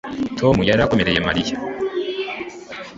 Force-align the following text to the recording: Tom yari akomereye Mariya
Tom 0.39 0.55
yari 0.69 0.81
akomereye 0.83 1.19
Mariya 1.27 1.55